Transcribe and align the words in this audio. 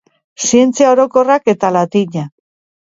Zientzia 0.47 0.89
Orokorrak 0.95 1.55
eta 1.57 1.73
Latina. 1.79 2.29